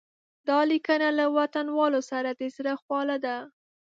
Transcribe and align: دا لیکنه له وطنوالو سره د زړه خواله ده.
دا 0.49 0.59
لیکنه 0.71 1.07
له 1.19 1.25
وطنوالو 1.37 2.01
سره 2.11 2.29
د 2.39 2.41
زړه 2.55 2.73
خواله 2.81 3.17
ده. 3.25 3.37